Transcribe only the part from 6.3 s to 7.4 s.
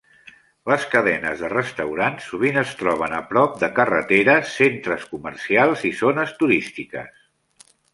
turístiques.